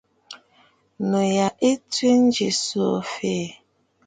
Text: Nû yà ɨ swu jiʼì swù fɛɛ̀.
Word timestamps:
Nû 1.09 1.19
yà 1.35 1.47
ɨ 1.69 1.71
swu 1.93 2.09
jiʼì 2.35 2.49
swù 2.63 2.85
fɛɛ̀. 3.11 3.51